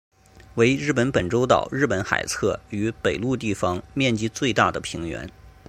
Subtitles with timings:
[0.55, 5.29] 为日本本州岛日本海侧与北陆地方面积最大的平原。